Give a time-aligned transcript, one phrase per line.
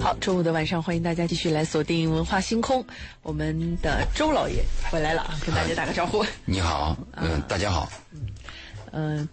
[0.00, 2.84] 好，周五的晚上，欢迎大家继续来锁定文化星空。
[3.22, 6.24] 我们的周老爷回来了啊，跟大家打个招呼。
[6.44, 7.90] 你好，嗯，大家好。
[8.92, 9.28] 嗯，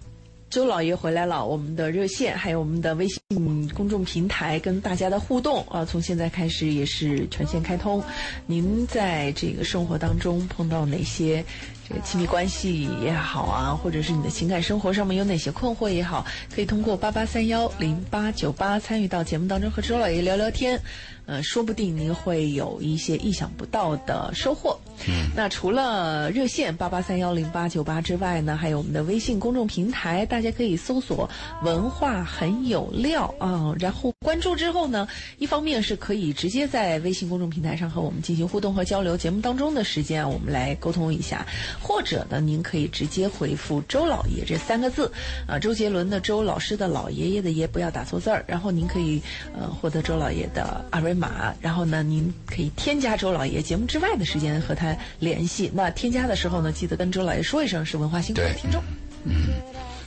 [0.56, 8.02] 周老爷回来了，我们的热线还有我们的微信公众平台跟大家的互动啊，从现在开始也是全线开通。
[8.46, 11.44] 您在这个生活当中碰到哪些？
[11.88, 20.82] 这个亲密关系也好啊，或者是你的情感生活上面有哪些困惑也好，可以通过八八三幺零八九八参与到节目当中和周老爷聊聊天，
[21.26, 24.80] 呃，说不定您会有一些意想不到的收获。
[25.08, 31.30] 嗯，那除了热线八八三幺零八九八之外呢，还有我们的微信公众平台，大家可以搜索
[31.64, 35.08] “文化很有料”啊，然后关注之后呢，
[35.38, 41.46] 一方面是可以直接在微信公众平台上和我们进行互动和交流，节目当中的时间我们来沟通一下。
[41.82, 45.12] 或者呢，您可以直接回复“周老爷”这三个字，
[45.46, 48.46] 啊，周杰伦的周，老师的老爷爷的爷，不要打错字儿。
[48.48, 49.22] 然后您可以
[49.54, 55.72] 呃获得周老爷的二维码，然后呢，您可以添加周老爷节目之外的时间和他联系。
[55.74, 58.84] 那添加的时候呢，记得跟周老爷说一声是文化星空的听众。
[59.24, 59.48] 嗯，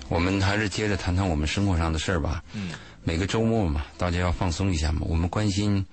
[0.09, 2.45] 我们还是接着谈谈我们生活上的事儿吧。
[2.53, 2.71] 嗯，
[3.03, 5.01] 每个周末嘛，大家要放松一下嘛。
[5.03, 5.85] 我们关心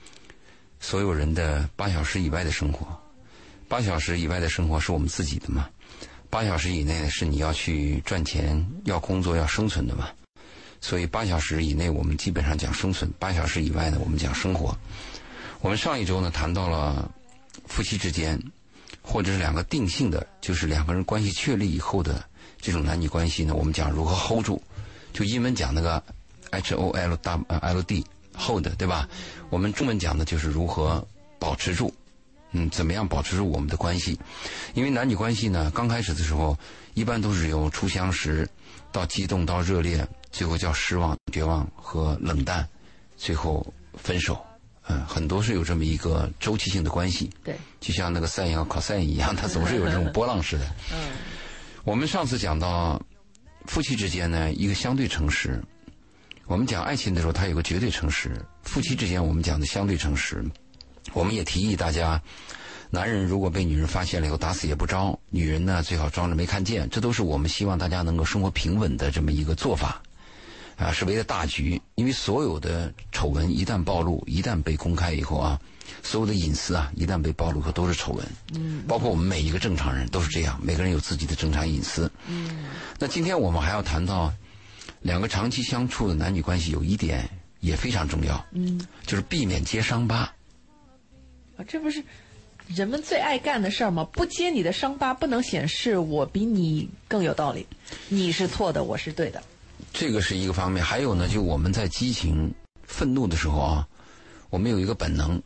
[0.79, 2.85] 所有人的八小时以外的生活。
[3.67, 5.67] 八小时以外的生活是我们自己的嘛？
[6.29, 10.09] 八小时以内是你要去赚钱、要工作、要生存的嘛？
[10.81, 14.77] 所以八小时以内我们基本上讲生存，八小时以外呢我们讲生活。
[15.61, 17.09] 我们上一周呢谈到了
[17.65, 18.39] 夫妻之间，
[19.01, 22.23] 或者是两个定性的，就是两个人关系确立以后的
[22.61, 24.61] 这种男女关系呢，我们讲如何 hold 住，
[25.11, 26.01] 就英文讲那个
[26.51, 28.05] H O L W L D
[28.37, 29.09] hold 对吧？
[29.49, 31.05] 我们中文讲的就是如何
[31.39, 31.93] 保持住。
[32.51, 34.17] 嗯，怎么样保持住我们的关系？
[34.75, 36.57] 因为男女关系呢，刚开始的时候，
[36.93, 38.47] 一般都是由初相识，
[38.93, 42.67] 到激动，到热恋，最后叫失望、绝望和冷淡，
[43.15, 44.37] 最后分手。
[44.89, 47.29] 嗯，很多是有这么一个周期性的关系。
[47.41, 50.65] 对，就像那个 sin 和 cos 一样，它总是有这种波浪式的。
[50.91, 51.11] 嗯，
[51.85, 53.01] 我们上次讲到
[53.65, 55.57] 夫妻之间呢，一个相对诚实。
[56.47, 58.29] 我们讲爱情的时候，它有个绝对诚实；
[58.63, 60.43] 夫妻之间，我们讲的相对诚实。
[61.13, 62.21] 我们也提议大家，
[62.89, 70.03] 男人如果被女人发现了以后打死也不招，女人呢最好装着没看见，这都是我们希望大家能够生活平稳的这么一个做法，
[70.77, 71.81] 啊，是为了大局。
[71.95, 75.59] 因为所有的丑闻一旦暴露，一旦被公开以后啊，
[76.03, 78.25] 所有的隐私啊一旦被暴露后都是丑闻。
[78.53, 78.83] 嗯。
[78.87, 82.11] 包括我们每一个正常人都是这样，每个人有自己的正常隐私。
[82.27, 82.65] 嗯。
[82.99, 84.33] 那今天我们还要谈到，
[85.01, 87.29] 两个长期相处的男女关系有一点
[87.61, 88.45] 也非常重要。
[88.51, 88.85] 嗯。
[89.05, 90.17] 就是避免揭伤疤。
[91.57, 92.03] 啊，这不是
[92.67, 94.03] 人们最爱干的事儿吗？
[94.11, 97.65] 不揭你的伤疤，不能显示我比你更有道理，
[98.09, 99.41] 你是错的，我是对的。
[99.93, 102.53] 这个是一个方面，还有呢，就我们在激情、
[102.83, 103.87] 愤怒的时候啊，
[104.49, 105.41] 我们有一个本能，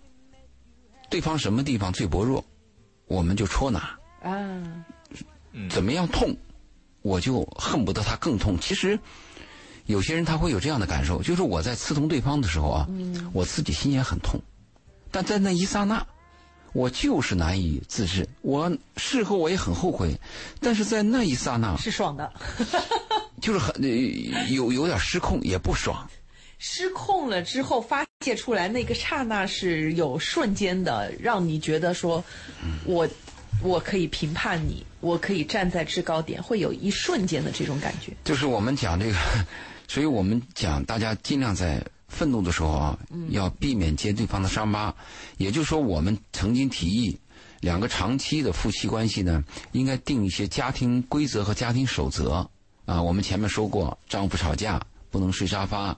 [1.09, 2.43] 对方什么地方最薄弱，
[3.07, 3.97] 我们就戳哪。
[4.21, 4.85] 啊，
[5.69, 6.35] 怎么样痛，
[7.01, 8.57] 我就恨不得他更痛。
[8.59, 8.99] 其实
[9.85, 12.87] 有些人他会有这样的感受，就是我在刺痛对方的时候啊，
[13.33, 14.39] 我自己心也很痛。
[15.11, 16.05] 但在那一刹那，
[16.73, 18.27] 我就是难以自制。
[18.41, 20.19] 我事后我也很后悔，
[20.59, 22.31] 但是在那一刹那是爽的，
[23.39, 23.73] 就是很
[24.53, 26.09] 有有点失控，也不爽。
[26.57, 32.23] 失控了之后发泄出来那个刹那是有瞬间的，让你觉得说，
[32.85, 33.07] 我
[33.63, 38.11] 我可以评判你，我可以站在制高点，会有一瞬间的这种感觉。
[38.23, 39.15] 就是我们讲这个，
[39.87, 41.83] 所以我们讲大家尽量在。
[42.11, 42.97] 愤怒的时候啊，
[43.29, 44.91] 要避免揭对方的伤疤。
[45.37, 47.15] 也就是说，我们曾经提议，
[47.59, 52.49] 两个长期的夫妻关系呢，应该定一些家庭规则和家庭守则。
[52.89, 55.95] 啊，我们前面说过，丈夫吵架不能睡沙发，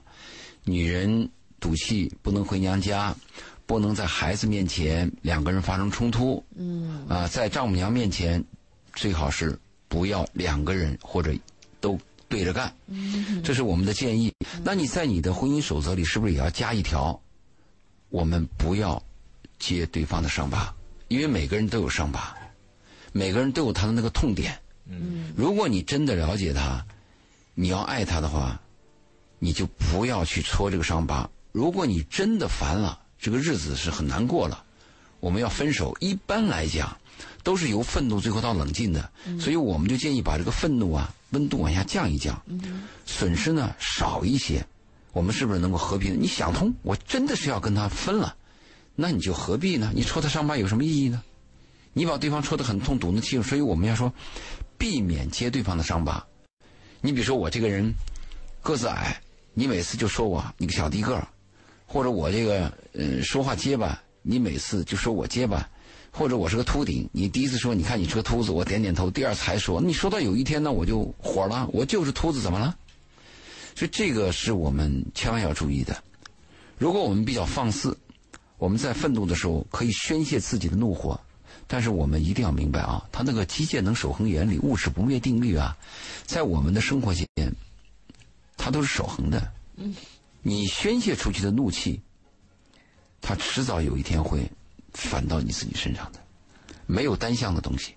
[0.64, 3.14] 女人赌气不能回娘家，
[3.64, 6.44] 不能在孩子面前两个人发生冲突。
[6.56, 7.06] 嗯。
[7.08, 8.44] 啊，在丈母娘面前，
[8.94, 9.58] 最好是
[9.88, 11.34] 不要两个人或者
[11.80, 11.98] 都。
[12.28, 14.32] 对着干，嗯这是我们的建议。
[14.64, 17.20] 那你在你的婚姻守则里是不是也要加一条？
[18.08, 19.02] 我们不要
[19.58, 20.74] 揭对方的伤疤，
[21.08, 22.34] 因为每个人都有伤疤，
[23.12, 24.58] 每个人都有他的那个痛点。
[24.86, 26.82] 嗯，如果你真的了解他，
[27.62, 28.60] 你要爱他的话，
[29.38, 31.30] 你就不要去戳这个伤疤。
[31.52, 34.64] 如果你真的烦了，这个日子是很难过了，
[35.20, 35.96] 我们要分手。
[36.00, 36.98] 一般来讲，
[37.44, 41.14] 都是由愤怒最后到冷静的，所以我们就建议把这个愤怒啊。
[41.30, 42.42] 温度往下降一降，
[43.06, 44.66] 损失呢少一些，
[45.12, 46.20] 我们是不是能够和平？
[46.20, 48.34] 你想通，我真的是要跟他分了，
[48.96, 49.92] 那你就何必呢？
[49.94, 51.22] 你戳他伤疤有什么意义呢？
[51.92, 54.12] 你把对方戳得很痛，堵那气，所以我们要说，
[54.76, 56.26] 避免揭对方的伤疤。
[57.04, 57.92] 你比如说我这个人
[58.62, 59.20] 个子矮，
[59.52, 61.26] 你每次就说我你个小低个儿，
[61.84, 65.68] 或者我这个呃说话结巴，你每次就说我结巴，
[66.12, 72.76] 或者我是个秃顶，你第一次说你看你是个秃子，我点点头，第二次还说，你说到有一天呢我就火了，我就是秃子怎么了？
[73.74, 76.00] 所以这个是我们千万要注意的。
[76.78, 77.98] 如果我们比较放肆，
[78.58, 81.20] 我们在愤怒的时候可以宣泄自己的怒火，
[81.72, 85.74] 但是我们一定要明白啊，它那个机械能守恒原理、物质不灭定律啊，
[86.26, 87.26] 在我们的生活间，
[88.58, 89.50] 它都是守恒的。
[89.76, 89.96] 嗯，
[90.42, 91.98] 你宣泄出去的怒气，
[93.22, 94.46] 它迟早有一天会
[94.92, 96.18] 反到你自己身上的，
[96.84, 97.94] 没有单向的东西。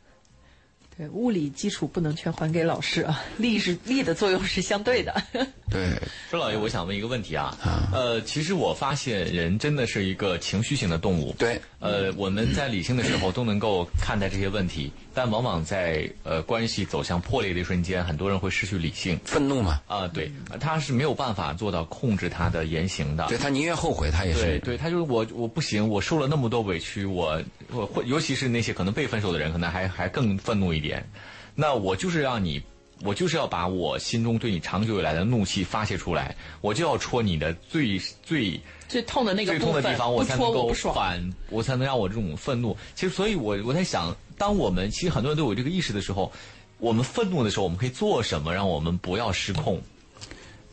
[0.98, 5.14] 对，物理基础不能全还给老师啊， 力是力的作用是相对的。
[5.70, 6.02] 对，
[6.32, 7.54] 周老爷，我想问一个问题啊，
[7.92, 11.36] 呃，其实我发现人真的是一个情绪性的动物。
[11.38, 19.82] 对，呃，我们在理性的时候都能够看待这些问题，但往往在呃关系走向破裂的一瞬间，很多人会失去理性，愤怒嘛。
[19.88, 23.26] 啊，对，他是没有办法做到控制他的言行的。
[23.28, 24.42] 对他宁愿后悔，他也是。
[24.42, 27.42] 对，对他就是我，我不行，我受了那么多委屈，我
[27.72, 31.08] 我会，尤其是那些可能被分手的人，可能还还更愤怒一点。
[31.54, 32.62] 那我就是让你，
[33.02, 42.76] 我就是要把我心中对你长久以来的怒气发泄出来，我就要戳你的最最最痛的那个最痛的地方，我才能够反，我才能让我这种愤怒。
[42.96, 46.32] 其实，所以我我在想，当我们其实很多人都有这个意识的时候，
[46.78, 49.82] 我们愤怒的时候，我们可以做什么，让我们不要失控？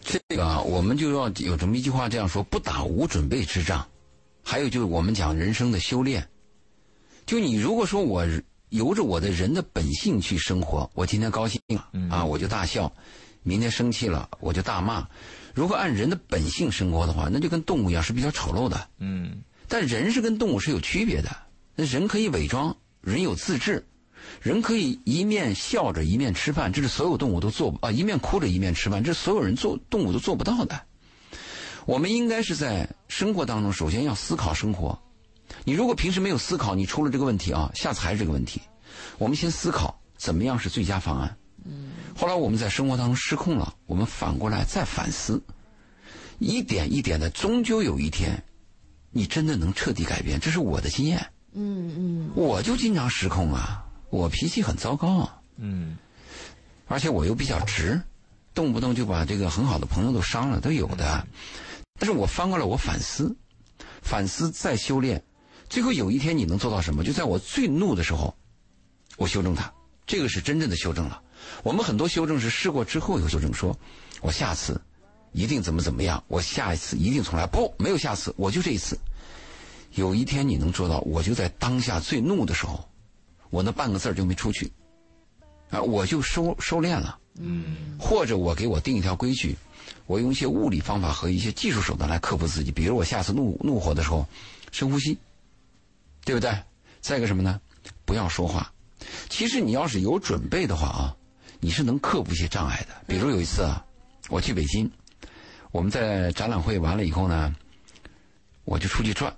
[0.01, 3.85] 这个啊，我们就要有这么一句话这样说：不打无准备之仗。
[4.45, 6.29] 还有就是我们讲人生的修炼，
[7.27, 8.25] 就你如果说我。
[8.73, 10.91] 由着我的人的本性去生活。
[10.95, 11.61] 我今天高兴
[12.11, 12.91] 啊，我就大笑；
[13.43, 15.07] 明天生气了，我就大骂。
[15.53, 18.89] 如果按人的本性生活的话，那就跟动物一样，是比较丑陋的。
[18.99, 19.43] 嗯。
[19.69, 21.29] 但人是跟动物是有区别的。
[21.77, 23.87] 那人可以伪装，人有自制，
[24.41, 30.81] 人可以一面笑着一面吃饭，这是所有动物都做不啊；一面哭着一面吃饭，这是所有人做动物都做不到的。
[31.85, 34.99] 我们应该是在生活当中，首先要思考生活。
[35.65, 38.61] 你如果平时没有思考，你出了这个问题啊，下次还是这个问题。
[39.19, 41.37] 我们先思考怎么样是最佳方案。
[41.65, 41.91] 嗯。
[42.17, 45.43] 后来我们在生活当中失控了，我们反过来再反思，
[46.39, 48.43] 一点一点的，终究有一天，
[49.11, 50.41] 你真的能彻底改变。
[50.41, 51.25] 这是我的经验。
[51.53, 52.31] 嗯嗯。
[52.35, 55.41] 我就经常失控啊，我脾气很糟糕啊。
[55.57, 55.97] 嗯。
[56.89, 58.03] 而且我又比较直，
[58.53, 61.27] 动不动就把这个很好的朋友都伤了，都有的。
[61.99, 63.35] 但是我翻过来，我反思，
[64.03, 65.23] 反思再修炼。
[65.73, 67.03] 最后有一天你能做到什么？
[67.03, 68.37] 就在我最怒的时候，
[69.17, 69.73] 我修正它，
[70.07, 71.23] 这个是真正的修正了。
[71.63, 73.75] 我们很多修正是试过之后有修正，说
[74.21, 74.79] 我下次
[75.33, 77.47] 一定怎么怎么样，我下一次一定重来。
[77.47, 78.99] 不，没有下次，我就这一次。
[79.95, 82.87] 有一天你能做到，我就在当下最怒的时候，
[83.49, 84.71] 我那半个字就没出去，
[85.71, 87.19] 啊，我就收收敛了。
[87.39, 87.97] 嗯。
[87.99, 89.57] 或者我给我定一条规矩，
[90.05, 92.71] 我用一些物理方法和一些技术手段来克服自己。
[92.71, 94.29] 比如我下次怒怒火的时候，
[94.71, 95.17] 深呼吸。
[96.25, 96.51] 对不对？
[97.01, 97.61] 再一个什么呢？
[98.05, 98.73] 不要说话。
[99.29, 101.17] 其实你要是有准备的话啊，
[101.61, 102.95] 你是能克服一些障碍的。
[103.07, 103.85] 比如有一次啊，
[104.29, 104.91] 我去北京，
[105.73, 107.55] 我们在展览会完了以后呢，
[108.65, 109.35] 我就出去转。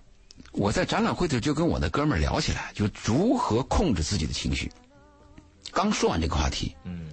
[0.53, 4.71] 我在展览会的时候就跟我的哥们儿聊起来，就如何控制自己的情绪。
[5.73, 7.09] 刚说完这个话题，嗯，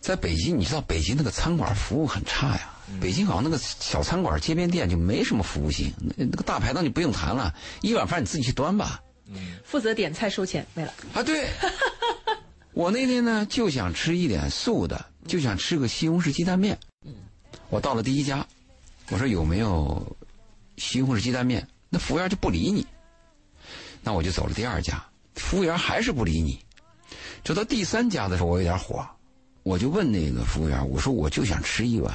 [0.00, 2.70] 在北京，你知道北京那个餐馆服务很差呀。
[2.98, 9.00] 北京好像那个小餐馆、街边店就没什么服务性，那那个大排档就不用谈了，一碗饭你自己去端吧。
[9.26, 10.92] 嗯，负责点菜收钱没了。
[11.14, 11.48] 啊，对。
[12.72, 16.78] 我那天呢就想吃一点素的，就想吃个西红柿鸡蛋面。
[17.04, 17.14] 嗯。
[17.68, 18.46] 我到了第一家，
[19.10, 20.16] 我说有没有
[20.76, 21.66] 西红柿鸡蛋面？
[21.88, 22.86] 那服务员就不理你。
[24.02, 25.04] 那我就走了第二家，
[25.34, 26.58] 服务员还是不理你。
[27.44, 29.06] 走到第三家的时候，我有点火，
[29.62, 32.14] 我就问那个服务员，我说我就想吃一碗。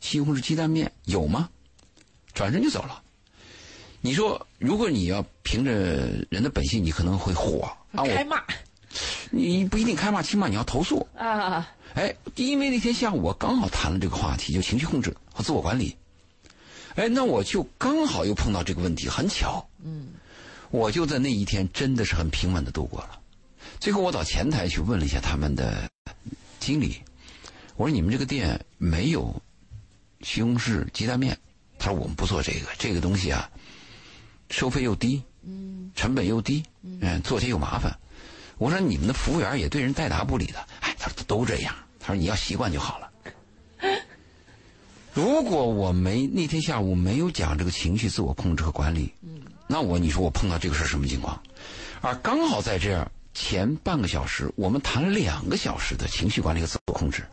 [0.00, 1.48] 西红柿鸡蛋面有吗？
[2.32, 3.02] 转身就走了。
[4.00, 5.72] 你说，如果你要凭着
[6.30, 8.02] 人的本性，你可能会火啊！
[8.04, 8.42] 开骂，
[9.30, 11.68] 你不一定开骂，起码你要投诉啊！
[11.94, 15.94] 哎，因为那天下午我刚好谈了这个话题，就情绪控制和自我管理。
[16.94, 19.68] 哎，那我就刚好又碰到这个问题，很巧。
[19.84, 20.08] 嗯，
[20.70, 23.20] 我就在那一天真的是很平稳的度过了。
[23.80, 25.90] 最后我到前台去问了一下他们的
[26.58, 26.96] 经理，
[27.76, 29.34] 我说：“你们这个店没有？”
[30.22, 31.36] 西红柿鸡蛋面，
[31.78, 33.50] 他说我们不做这个，这个东西啊，
[34.50, 37.96] 收费又低，嗯，成本又低，嗯，做起来又麻烦。
[38.58, 41.74] 我说你们的服务员也对人带答不理的，哎，他说都这样。
[41.98, 43.10] 他说你要习惯就好了。
[45.12, 51.42] 如果我没那天下午没有讲这个情绪自我控制和管理，嗯，那我你说我碰到这个事什么情况？
[52.00, 57.26] 而刚好在这样前半个小时，我们谈了两个小时的情绪管理和自我控制，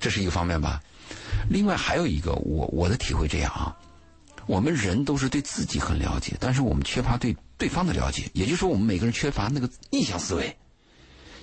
[0.00, 0.80] 这是一个方面吧。
[1.48, 3.76] 另外还有一个，我我的体会这样啊，
[4.46, 10.56] 我们人都是对自己很了解，但是我们缺乏对对方的了解，也就是说，我们每个人缺乏那个逆向思维。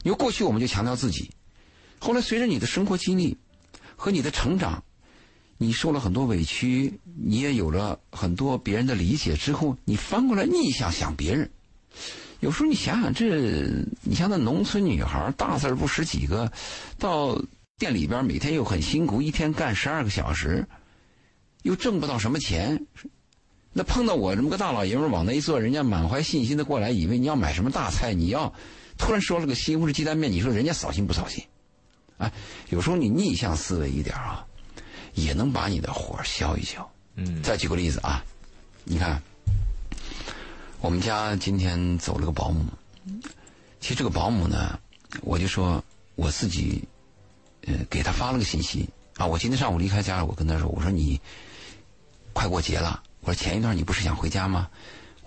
[0.03, 1.29] 因为过去我们就强调自己，
[1.99, 3.37] 后来随着你的生活经历
[3.95, 4.83] 和你的成长，
[5.57, 11.49] 你受了很多委屈，你也有了很多别人的理解之后，你翻过来逆向想别人。
[12.39, 13.69] 有时候你想想，这
[14.01, 16.51] 你像那农村女孩，大字不识几个，
[16.97, 17.39] 到
[17.81, 20.67] 店里边每天又很辛苦，一天干十二个小时，
[21.63, 22.85] 又挣不到什么钱。
[23.73, 28.53] 那碰到我这么个大老爷们往那一坐，人家满怀信心的过来，以为你要买什么大菜，你要
[28.99, 31.43] 突然说了个西红柿鸡蛋面，你说人家扫兴不扫兴？
[32.19, 32.31] 哎，
[32.69, 34.45] 有时候你逆向思维一点啊，
[35.15, 36.87] 也能把你的火消一消。
[37.15, 38.23] 嗯，再举个例子啊，
[38.83, 39.19] 你看。
[40.81, 42.63] 我们家今天走了个保姆，
[43.79, 44.79] 其实这个保姆呢，
[45.21, 45.83] 我就说
[46.13, 46.83] 我自己，
[47.67, 49.25] 呃，给他发了个信息啊。
[49.25, 51.19] 我今天上午离开家了，我跟他说，我说你
[52.33, 54.69] 快过节了，我说前一段你不是想回家吗？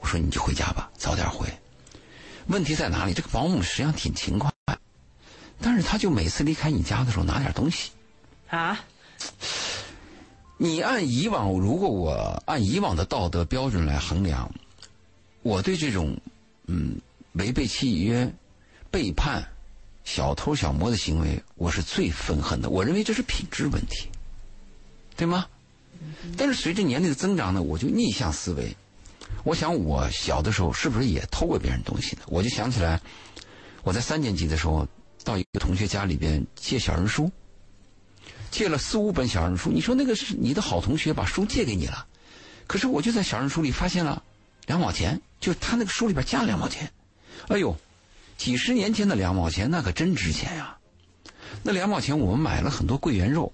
[0.00, 1.46] 我说你就回家吧，早点回。
[2.46, 3.14] 问题在哪里？
[3.14, 4.52] 这个保姆实际上挺勤快，
[5.60, 7.90] 但是他就每次离开你家的时候拿点东西
[8.48, 8.84] 啊。
[10.58, 14.50] 你按以往，如果我按以往的道德标准来衡量。
[15.42, 16.16] 我对这种，
[16.68, 16.98] 嗯，
[17.32, 18.32] 违背契约、
[18.90, 19.46] 背叛、
[20.04, 22.68] 小偷小摸的行为，我是最愤恨的。
[22.68, 24.08] 我认为这是品质问题，
[25.16, 25.46] 对吗？
[26.37, 28.76] 但是随着年龄的增长呢，我就逆向思维。
[29.42, 32.23] 我想我小的时候是不是也偷过别人东西呢？
[32.26, 33.00] 我就想起来，
[33.82, 34.87] 我在三年级的时候
[35.25, 37.30] 到一个同学家里边借小人书，
[38.50, 39.70] 借了四五本小人书。
[39.70, 42.06] 你说那个是你的好同学把书借给你了，
[42.66, 44.23] 可是我就在小人书里发现了
[44.66, 45.20] 两毛钱。
[45.40, 46.90] 就他那个书里边加了两毛钱，
[47.49, 47.76] 哎呦，
[48.36, 50.76] 几十年前的两毛钱那可真值钱呀！
[51.62, 53.52] 那两毛钱我们买了很多桂圆肉，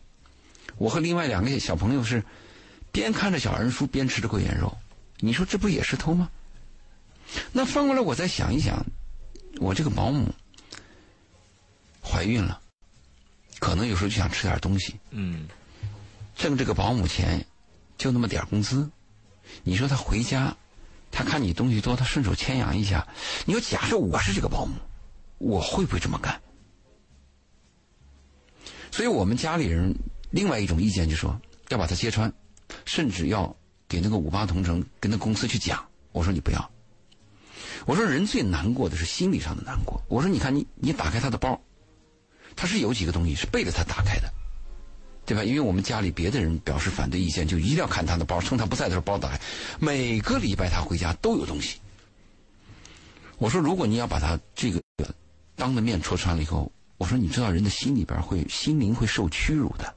[0.79, 2.25] 我和另外两个小朋友是
[2.91, 4.77] 边看着小人书边吃着桂圆肉，
[5.19, 6.29] 你说这不也是偷吗？
[7.53, 8.85] 那翻过来我再想一想，
[9.61, 10.35] 我这个保姆
[12.03, 12.61] 怀孕了，
[13.59, 15.47] 可能有时候就想吃点东西，嗯，
[16.35, 17.47] 挣这个保姆钱
[17.97, 18.91] 就那么点工资，
[19.63, 20.57] 你说她回家。
[21.11, 23.07] 他看你东西多，他顺手牵羊一下。
[23.45, 24.75] 你说，假设我是这个保姆，
[25.39, 26.41] 我会不会这么干？
[28.91, 29.95] 所以我们家里人
[30.31, 32.33] 另外一种意见就说要把他揭穿，
[32.85, 33.57] 甚至要
[33.89, 35.85] 给那个五八同城跟那公司去讲。
[36.13, 36.71] 我说你不要。
[37.87, 40.03] 我说人最难过的是心理上的难过。
[40.09, 41.61] 我说你看你你打开他的包，
[42.57, 44.33] 他是有几个东西是背着他打开的。
[45.31, 45.45] 对吧？
[45.45, 49.41] 因为我们家里别的人表示反对意见，就一定要看他的包，趁他不在的时候包打开。
[49.79, 51.79] 每个礼拜他回家都有东西。
[53.39, 54.83] 我说，如果你要把他这个
[55.55, 59.95] 当着面戳穿了以后，我说，你知道人的心里边会心灵会受屈辱的。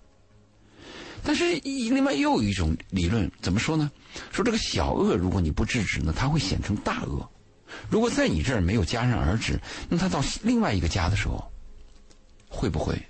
[1.23, 3.91] 但是另外又有一种理论，怎么说呢？
[4.31, 7.27] 说这个小恶如果你不制止呢，它会显成大恶。
[7.89, 9.59] 如果在你这儿没有戛然而止，
[9.89, 11.43] 那他到另外一个家的时候，
[12.47, 13.01] 会不会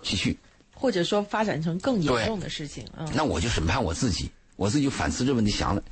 [0.00, 0.38] 继续？
[0.82, 3.06] 或者说发展成更严重的事情啊？
[3.14, 5.82] 那我就审判我自己，我自己就反思这问题，想了。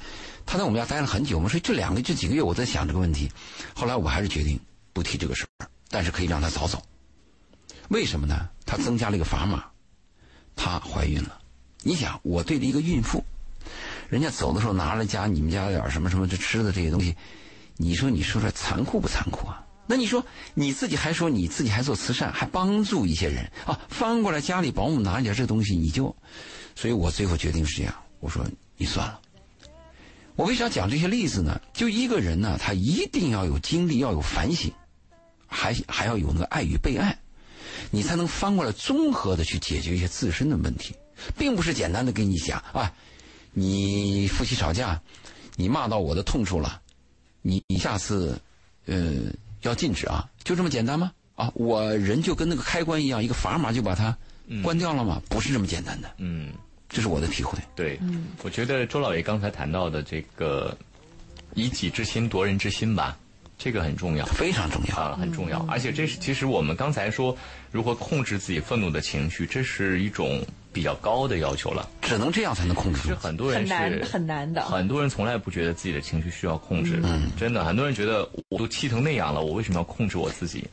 [0.45, 3.31] 他在我们家待了很久嘛，所以这两个这几个月我在想这个问题。
[3.73, 4.59] 后来我还是决定
[4.93, 6.83] 不提这个事儿，但是可以让他早走。
[7.91, 8.49] 为什么呢？
[8.67, 9.65] 他增加了一个砝码，
[10.57, 11.39] 她怀孕了。
[11.85, 13.25] 你想，我对着一个孕妇，
[14.09, 17.15] 人家走的时候拿了家你们家点什么什么这吃的这些东西，
[17.77, 19.65] 你说你说说残酷不残酷啊？
[19.91, 23.77] 那你说你自己还说你自己还做慈善，还帮助一些人啊？
[23.89, 26.15] 翻过来家里保姆拿一点这东西，你就，
[26.77, 29.21] 所以我最后决定是这样，我说你算了。
[30.37, 31.61] 我为啥讲这些例子呢？
[31.75, 34.71] 就一个人呢，他一定要有经历，要有反省，
[35.49, 37.19] 还还要有那个爱与被爱，
[37.91, 40.95] 你才能翻过来综合的去解决一些自身的问题，
[41.37, 42.93] 并不是简单的跟你讲啊，
[43.53, 45.03] 你夫妻吵架，
[45.57, 46.81] 你骂到我的痛处了，
[47.43, 48.41] 你你下次，
[48.87, 49.35] 呃。
[49.63, 51.13] 要禁止啊，就这么简单吗？
[51.35, 54.17] 啊，我人就跟那个开关一样，一个砝码就把它
[54.63, 55.21] 关掉了吗？
[55.29, 56.11] 不是这么简单的。
[56.19, 56.53] 嗯，
[56.89, 57.59] 这是我的体会。
[57.75, 60.77] 对，嗯，我觉得周老爷刚才谈到的这个
[61.55, 63.19] 以己之心夺人之心吧，
[63.57, 65.65] 这个很重要，非常重要啊，很重要。
[65.69, 67.37] 而且这是其实我们刚才说
[67.71, 70.45] 如何控制自己愤怒的情绪，这是一种。
[70.73, 73.15] 比较高的要求了，只能这样才能控制住。
[73.17, 77.01] 很多人是很难很难的，很多人从来不觉得自己的情绪需要控制。
[77.03, 80.65] 嗯，真的，很多人觉得我都气成那样了，我为什么要控制我自己？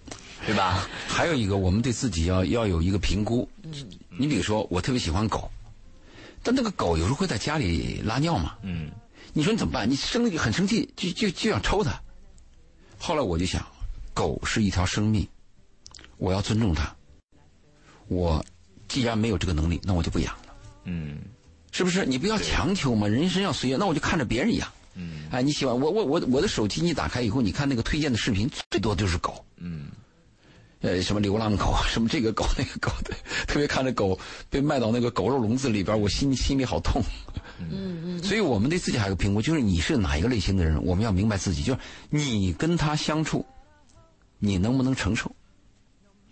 [0.45, 0.87] 对吧？
[1.07, 3.49] 还有一个，我们对自己要要有一个评估。
[3.63, 3.73] 嗯，
[4.17, 5.49] 你比如说，我特别喜欢狗，
[6.43, 8.55] 但那个狗有时候会在家里拉尿嘛。
[8.61, 8.91] 嗯，
[9.33, 9.89] 你说你怎么办？
[9.89, 11.99] 你生很生气，就就就想抽它。
[12.99, 13.65] 后来我就想，
[14.13, 15.27] 狗是一条生命，
[16.17, 16.95] 我要尊重它。
[18.07, 18.45] 我。
[18.87, 21.17] 既然没有这个能力，那我就不养了，嗯
[21.71, 22.05] 是不是？
[22.05, 24.67] 你不要强求嘛，人生要随缘，那我就看着别人养。
[24.95, 29.89] 嗯哎，你喜欢我我我我的手机你打开以后，你看那个推荐的视频，最多就是狗，嗯
[30.81, 33.13] 呃，什么流浪狗，什么这个狗那个狗的，
[33.45, 34.17] 特别看着狗
[34.49, 37.01] 被卖到那个狗肉笼子里边，我心心里好痛。
[37.59, 41.79] 嗯嗯，所以我们对自己还有个评估，就是你是哪一个类型的人，我们要明白自己，就是
[42.09, 43.45] 你跟他相处，
[44.39, 45.31] 你能不能承受？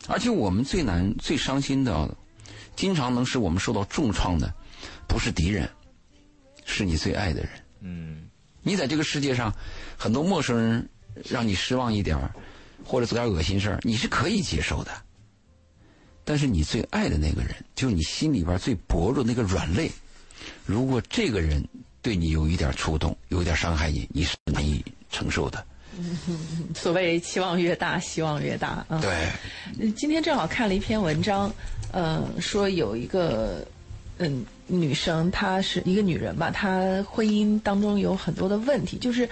[0.08, 2.16] 而且我们最难、最伤心的，
[2.76, 4.54] 经常能使我们受到重创的，
[5.08, 5.70] 不是敌人，
[6.66, 7.50] 是你最爱的人。
[7.82, 8.30] 嗯
[8.62, 9.54] 你在这个世界上，
[9.98, 10.90] 很多陌生人
[11.24, 12.34] 让你失望一点儿，
[12.84, 14.92] 或者做点恶心事儿，你是可以接受的。
[16.24, 19.92] 但是你最爱的那个人，就是你心里边最薄弱那个软肋，
[20.66, 21.64] 如果这个人
[22.02, 25.64] 对你有一点触动，有一点伤害你，你是难以承受的。
[26.76, 29.00] 所谓期望越大，希望越大啊。
[29.02, 29.12] 对，
[29.80, 31.52] 嗯今天正好看了一篇文章，
[31.92, 33.66] 呃，说有一个
[34.18, 39.30] 嗯女生，她是一个女人吧，她婚姻当中有很多的问题，就是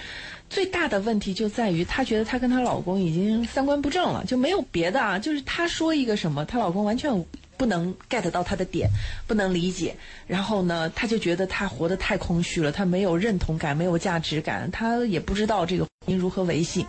[0.50, 7.12] 最大的问题就在于她觉得她跟她老公已经三观不正了，就没有别的啊，就是她说一个什么，她老公完全
[7.58, 8.90] 不能 get 到她的点，
[9.28, 9.96] 不能理解，
[10.28, 16.86] 然后呢，她就觉得她活得太空虚了，她没有认同感，没有价值感，她也不知道这个婚姻如何维系。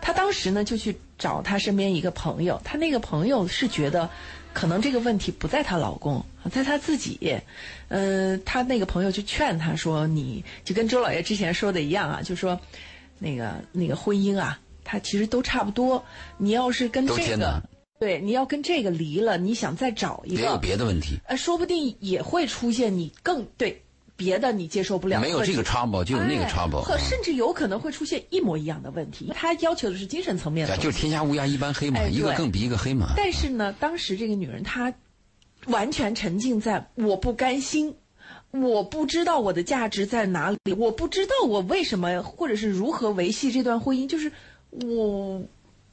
[0.00, 4.08] 她当时呢就去找她身边一个朋友，她那个朋友是觉得，
[4.52, 7.36] 可能这个问题不在她老公，在她自己。
[7.88, 12.60] 呃，她那个朋友就劝她说：“你就跟周老爷之前说的一样啊，就说
[13.18, 16.04] 那个那个婚姻啊，它其实都差不多。
[16.36, 17.62] 你要是跟这个
[17.98, 23.82] 对，你要跟这个离了，你想再找一个也有，别的问题，呃，说不定也会出现你更对
[24.18, 29.30] 别的你接受不了，没有这个 trouble 就有那个哎 trouble，甚至有可能会出现一模一样的问题。
[29.32, 33.14] 他要求的是精神层面的就是天下乌鸦一般黑嘛，哎一个更比一个黑嘛。
[33.16, 34.92] 但是呢，当时这个女人她
[35.66, 37.94] 完全沉浸在我不甘心，
[38.50, 44.32] 我不知道我的价值在哪里，我不知道我为什么或者是如何维系这段婚姻，就是
[44.70, 45.40] 我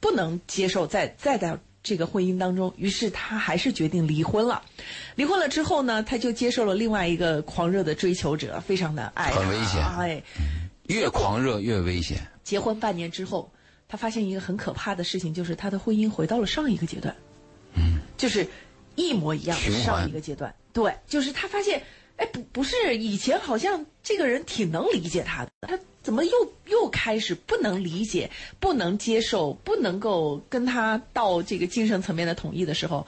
[0.00, 1.56] 不能接受再再在
[1.86, 4.60] 这个婚姻当中，于是他还是决定离婚了。
[5.14, 10.20] 离婚了之后呢，他就接受了另外一个狂热的追求者，非常的爱，很危险哎，
[10.88, 12.18] 越狂热越危险。
[12.42, 13.48] 结婚半年之后，
[13.86, 17.14] 他发现一个很可怕的事情，就是他的婚姻回到了上一个阶段，
[17.74, 18.44] 嗯，就是
[18.96, 20.52] 一模一样的上一个阶段。
[20.72, 21.80] 对，就是他发现，
[22.16, 33.06] 哎，不不是以前好像这个人挺能理解她的，她怎么又又开始不能理解、不能接受、不能够跟他到这个精神层面的统一的时候。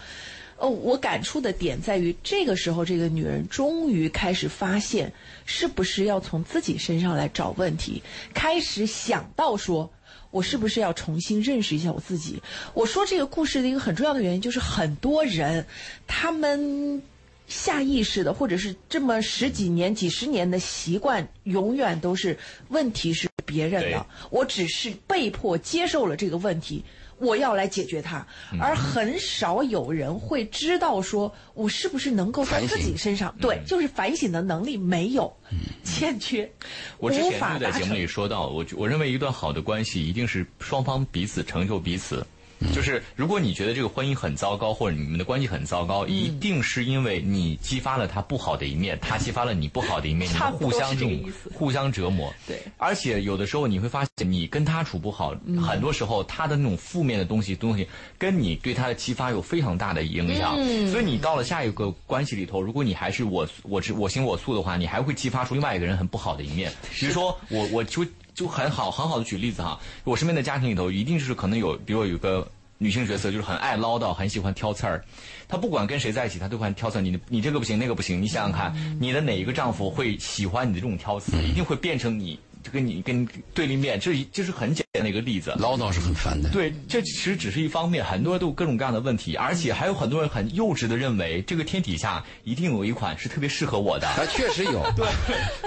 [0.61, 5.13] 哦，我感触的点在于，这个时候这个女人终于开始发现，
[5.47, 8.03] 是不是要从自己身上来找问题，
[8.35, 9.89] 开始想到说，
[10.33, 12.43] 我是不是要重新认识一下我自己？
[12.75, 15.65] 我说这个故事的一个很重要的原因，就是很多人
[16.09, 17.01] 他们
[17.49, 26.85] 下意识的，或者是这么十几年、几十年的习惯，永远都是问题是别人的，我只是被迫接受了这个问题。
[27.21, 35.37] 我要来解决它，嗯而很少有人会知道说，我是不是能够在自己身上，对，就是反省的能力没有，
[35.83, 36.51] 欠缺，嗯
[36.99, 37.95] 我之无前就在节目。
[37.95, 42.25] 里说到，我我认为一段好的关系一定是双方彼此成就彼此。
[42.61, 52.33] 嗯就是如果你觉得这个婚姻很糟糕，或者你们的关系很糟糕，一嗯定是因为你激发了他不好的一面，他激发了你不好的一面，你们互相这种互相折磨。
[52.47, 60.57] 对而且有的时候你会发现，你跟他处不好，嗯很多时候他的那种负面的东西东西，跟你对他的激发有非常大的影响。
[60.59, 66.73] 嗯所以你到了下一个关系里头，如果你还是我我只我行我素的话，你还会激发出另外一个人很不好的一面。
[66.99, 68.05] 比如说我我就
[68.39, 72.49] 就很好很好的举例子哈，我身边的家庭里头一定就是可能有，比如有个。
[72.81, 75.05] 女性角色就是很爱唠叨，很喜欢挑刺儿。
[75.49, 77.01] 她不管跟谁在一起，她都喜欢挑刺儿。
[77.01, 78.23] 你你这个不行，那个不行。
[78.23, 81.33] 你想想看，你的哪一个丈夫会喜欢你的这种挑刺？
[81.43, 83.99] 一定会变成你就跟你跟对立面。
[83.99, 85.55] 这这是很简单的一个例子。
[85.59, 86.51] 唠叨是很烦的。
[86.51, 94.07] 对，这其实只是一方面，很多人都有各种各样的问题，而且还有很多人很幼稚的认为，这个天底下一定有一款是特别适合我的。
[94.07, 94.85] 啊，确实有。
[94.95, 95.07] 对，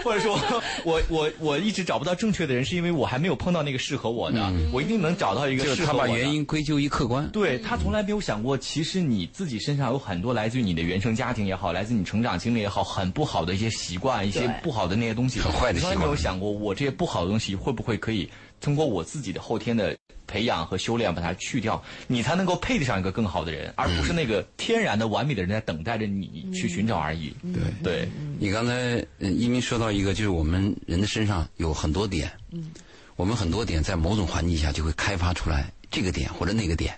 [0.04, 0.40] 或者说
[0.84, 6.12] 我我我一直找不到正确的人，是因为我还没有碰到那个适合我的，我一定能找到一个就是他适合我的。
[6.12, 7.28] 把原因归咎于客观。
[7.30, 27.34] 对他从来没有想过，其实你自己身上有很多来自于你的原生家庭也好，来自你成长经历也好，很不好的一些习惯，一些不好的那些东西，很坏的习惯从来没有想过，我这些不好的东西会不会可以通过我自己的后天的培养和修炼把它去掉，你才能够配得上一个更好的人，而不是那个天然的完美的人在等待着你去寻找而已。
[27.54, 27.64] 对。
[27.84, 28.74] 对，你刚才
[29.20, 32.72] 呃一鸣说到一个，就是我们人的身上有很多点，嗯，
[33.16, 36.98] 我们很多点在某种环境下就会开发出来这个点或者那个点，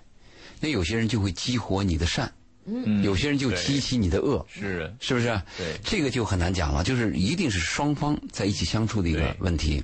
[0.60, 2.32] 那有些人就会激活你的善，
[2.66, 5.28] 嗯有些人就对激起你的恶，是是不是？
[5.58, 9.84] 对这个就很难讲了，就是一定是双方在一起相处的一个问题。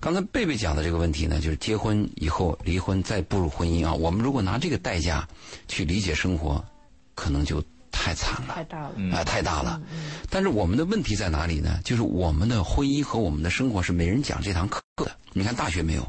[0.00, 5.26] 刚才贝贝讲的这个问题呢，就是结婚以后离婚再步入婚姻啊，我们如果拿这个代价
[5.66, 6.64] 去理解生活，
[7.14, 8.54] 可能就太惨了。
[8.54, 8.92] 太大了。
[8.96, 9.80] 嗯啊，太大了。
[10.30, 11.80] 但是我们的问题在哪里呢？
[11.84, 15.10] 就是我们的婚姻和我们的生活是没人讲这堂课的。
[15.32, 16.06] 你看，大学没有，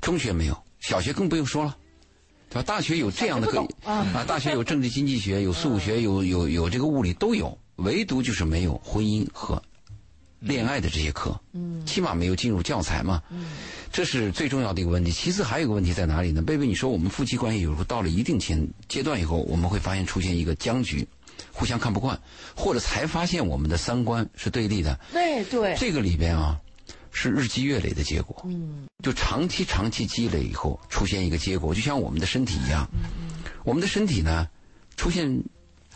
[0.00, 1.76] 中学没有，小学更不用说了，
[2.50, 2.62] 对吧？
[2.62, 9.62] 大学有这样的课啊，大学有政治经济学，有数学，有有有这个物理都有，唯独就是没有婚姻和
[10.40, 11.38] 恋爱的这些课。
[11.52, 13.22] 嗯，起码没有进入教材嘛。
[13.30, 13.46] 嗯，
[13.92, 15.10] 这是最重要的一个问题。
[15.10, 16.40] 其次还有一个问题在哪里呢？
[16.40, 21.06] 贝贝，你说我们夫妻关系有时候到了一定前阶段以后，我们会发现出现一个僵局，
[21.52, 22.18] 互相看不惯，
[22.54, 24.98] 或者才发现我们的三观是对立的。
[25.12, 26.58] 对对，这个里边啊，
[27.12, 28.42] 是日积月累的结果。
[28.46, 32.88] 嗯，就长期长期积累以后出现一个结果，就像我们的身体一样。
[33.64, 34.48] 我们的身体呢，
[34.96, 35.42] 出现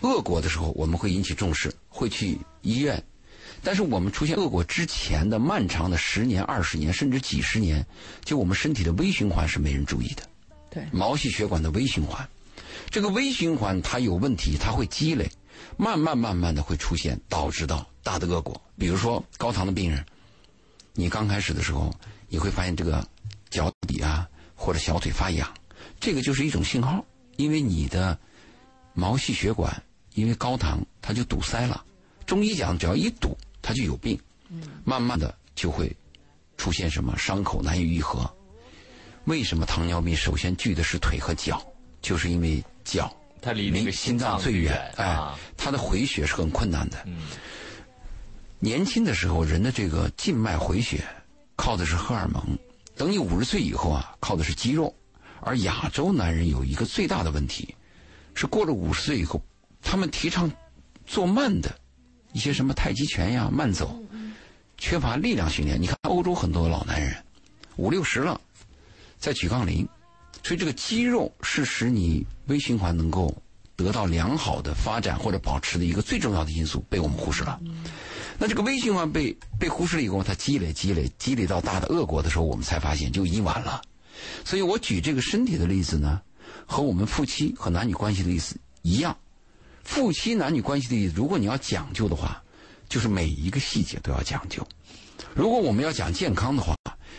[0.01, 3.03] 恶果的时候，我们会引起重视，会去医院。
[3.65, 7.87] 但是我们出现恶果之前的漫长的十年、二十年，甚至几十年，
[8.25, 10.23] 就我们身体的微循环是没人注意的。
[10.69, 12.29] 对毛细血管的微循环，
[12.91, 15.31] 这个微循环它有问题，它会积累，
[15.77, 18.61] 慢慢慢慢的会出现，导致到大的恶果。
[18.77, 20.05] 比如说高糖的病人，
[20.95, 21.93] 你刚开始的时候，
[22.29, 23.07] 你会发现这个
[23.51, 25.53] 脚底啊或者小腿发痒，
[25.99, 27.05] 这个就是一种信号，
[27.37, 28.19] 因为你的
[28.95, 29.83] 毛细血管
[30.15, 31.85] 因为高糖它就堵塞了。
[32.27, 34.19] 中医讲，只要一堵，它就有病，
[34.85, 35.95] 慢慢的就会
[36.57, 38.31] 出现什么伤口难以愈合。
[39.25, 41.65] 为什么糖尿病首先聚的是腿和脚？
[42.01, 47.03] 就是因为脚它离那个心脏脏最远，哎啊，，它的回血是很困难的。
[47.07, 47.17] 嗯
[48.65, 51.05] 年轻的时候，人的这个静脉回血
[51.57, 52.41] 靠的是荷尔蒙；
[52.97, 54.95] 等你五十岁以后啊，靠的是肌肉。
[55.41, 57.75] 而亚洲男人有一个最大的问题，
[58.35, 59.43] 是过了五十岁以后，
[59.83, 60.49] 他们提倡
[61.05, 61.77] 做慢的
[62.33, 64.01] 一些什么太极拳呀、慢走，
[64.79, 65.83] 缺乏力量训练。
[65.83, 67.17] 你看欧洲很多老男人
[67.75, 68.41] 五六十了，
[69.19, 69.85] 在举杠铃，
[70.45, 73.37] 所以这个肌肉是使你微循环能够
[73.75, 77.61] 得到良好的发展或者保持的一个最重要的因素，被我们忽视了。
[78.39, 83.81] 那这个微循环被被忽视了以后，它积累积累积累到大的恶果的时候，我们才发现就已经晚了。
[84.45, 86.21] 所以我举这个身体的例子呢，
[86.67, 89.17] 和我们夫妻和男女关系的例子一样。
[89.85, 92.43] 夫妻男女关系的例子，如果你要讲究的话，
[92.89, 94.67] 就是每一个细节都要讲究。
[95.35, 96.75] 如果我们要讲健康的话，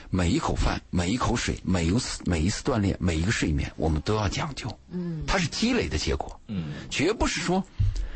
[0.09, 4.69] 每一口饭、每一口水、每一次每一次锻炼、每一个睡眠，我们都要讲究。
[4.91, 6.39] 嗯，它是积累的结果。
[6.47, 7.63] 嗯，绝不是说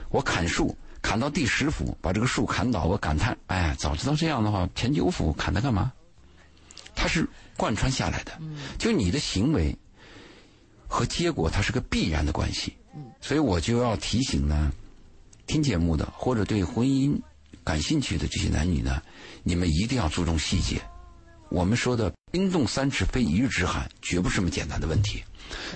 [0.09, 5.91] 我砍树砍到第十斧，把这个树砍倒，我感叹，哎，早知道这样的话，前九斧砍它干嘛？
[6.95, 8.31] 它是贯穿下来的，
[8.77, 9.77] 就你的行为
[10.87, 12.75] 和结果，它是个必然的关系。
[13.21, 14.71] 所以我就要提醒呢，
[15.45, 17.15] 听节目的或者对婚姻
[17.63, 19.01] 感兴趣的这些男女呢，
[19.43, 20.81] 你们一定要注重细节。
[21.49, 25.23] 我们说的“冰冻三尺非一日之寒”，绝不是这么简单的问题。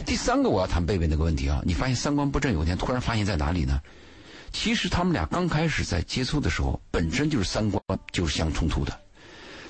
[0.05, 3.79] 第三个我要谈贝贝那个问题啊，你发现三观不正，有一天突然发现在哪里呢？
[4.51, 8.99] 其实他们俩刚开始在接触的时候，本身就是三观就是相冲突的，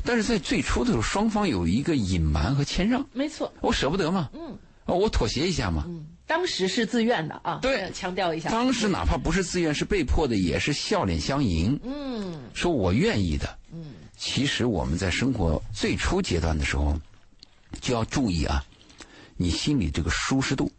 [0.03, 6.05] 但是在最初的时候，双方有一个隐瞒和谦让，没错，我舍不得嘛，嗯，哦，我妥协一下嘛，嗯。
[6.27, 7.81] 当时是自愿的啊，对。
[7.81, 11.77] 呃强调一下，当时哪怕不是自愿，是被迫的，也是笑脸相迎。
[11.83, 13.57] 嗯，说我愿意的。
[13.73, 13.83] 嗯，
[14.15, 16.97] 其实我们在生活最初阶段的时候，
[17.81, 18.63] 就要注意啊，
[19.35, 20.71] 你心里这个舒适度。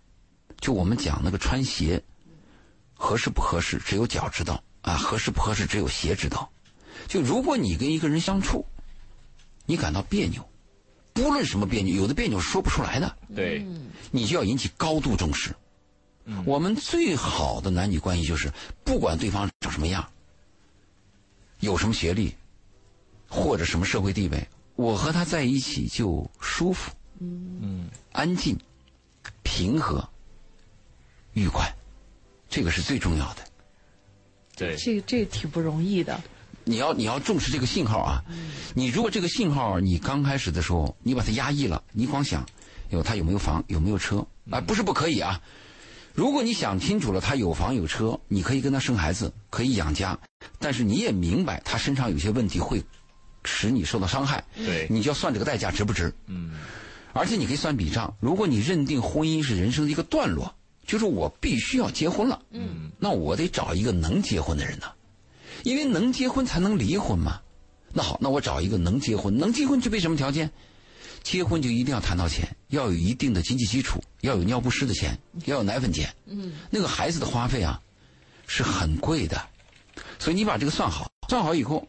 [0.58, 2.02] 就我们讲那个穿鞋，
[3.02, 6.48] 合适不合适，只有脚知道啊；合适不合适，只有鞋知道。
[7.08, 8.64] 就如果你跟一个人相处，
[9.66, 10.48] 你感到别扭，
[11.12, 13.16] 不论什么别扭，有的别扭是说不出来的。
[13.34, 13.66] 对，
[14.12, 15.52] 你就要引起高度重视。
[16.44, 18.52] 我们最好的男女关系就是，
[18.84, 20.08] 不管对方长什么样，
[21.58, 22.32] 有什么学历，
[23.28, 28.56] 或者什么社会地位，我和他在一起就舒服，嗯，安静、
[29.42, 30.08] 平和、
[31.32, 31.68] 愉快，
[32.52, 33.42] 这个是最重要的。
[34.54, 36.22] 对，这个这个挺不容易的，
[36.64, 38.22] 你要你要重视这个信号啊！
[38.74, 42.46] 你如果这个信号你刚开始的时候你把它压抑了，你光想
[42.90, 45.40] 有他有没有房有没有车啊，不是不可以啊。
[46.12, 50.18] 如果你想清楚了，他有房有车，你可以跟他生孩子，可以养家，
[50.58, 52.84] 但是你也明白他身上有些问题会
[53.44, 56.12] 使你受到伤害，对你就要算这个代价值不值。
[56.26, 56.52] 嗯，
[57.14, 60.54] 而且你可以算笔账，如果你认定婚姻是人生的一个段落，
[60.86, 64.86] 就是我必须要结婚了，嗯，那我得找一个能结婚的人呢，
[65.64, 67.40] 因为能结婚才能离婚嘛。
[67.92, 70.50] 那好，那我找一个能结婚，能结婚具备什么条件？
[71.22, 76.12] 结婚就一定要谈到钱，要有一定的经济基础，要有尿不湿的钱，要有奶粉钱。
[76.26, 77.80] 嗯，那个孩子的花费啊
[78.46, 79.40] 是很贵的，
[80.18, 81.86] 所以你把这个算好，算好以后，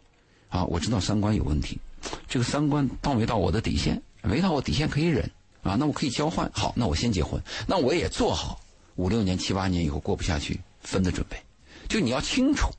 [0.50, 1.80] 啊，我知道三观有问题，
[2.28, 4.00] 这个三观到没到我的底线？
[4.22, 5.28] 没到我底线可以忍
[5.64, 6.50] 啊，那我可以交换。
[6.54, 8.60] 好，那我先结婚，那我也做好
[8.96, 11.38] 五六年、七八年以后过不下去分的准备。
[11.88, 12.70] 就你要清楚。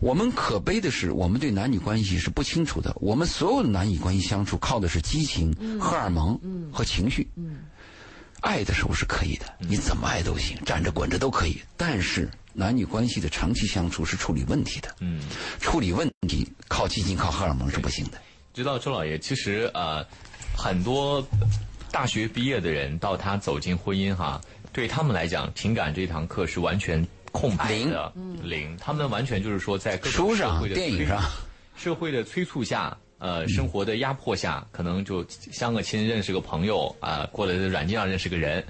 [0.00, 2.94] 我们可悲的是，我们对男女关系是不清楚的。
[3.00, 6.38] 我们所有的男女关系相处，靠的是激情、荷尔蒙
[6.72, 7.28] 和情绪。
[8.40, 11.60] 爱的时候是可以的，你怎么爱都行，站着滚着都可以。
[11.76, 14.94] 但是男女关系的长期相处是处理问题的。
[15.58, 18.18] 处理问题靠激情、靠荷尔蒙是不行的。
[18.54, 20.06] 知道周老爷，其实呃，
[20.56, 21.26] 很多
[21.90, 24.40] 大学毕业的人到他走进婚姻哈，
[24.72, 27.06] 对他们来讲，情感这堂课是完全。
[27.30, 28.10] 空白的
[28.42, 31.22] 零，他们完全就是说，在各种社会的电影上，
[31.76, 38.64] 社会的催促下，呃，生活的压迫下，可能就相个亲，认识个朋友啊，过来的软件上认识个人，